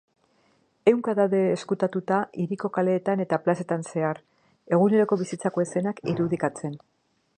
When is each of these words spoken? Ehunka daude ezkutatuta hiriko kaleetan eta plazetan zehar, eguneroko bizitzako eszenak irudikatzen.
Ehunka 0.91 1.13
daude 1.19 1.41
ezkutatuta 1.49 2.17
hiriko 2.43 2.71
kaleetan 2.77 3.21
eta 3.27 3.39
plazetan 3.49 3.85
zehar, 3.91 4.23
eguneroko 4.79 5.19
bizitzako 5.23 5.67
eszenak 5.67 6.03
irudikatzen. 6.15 6.79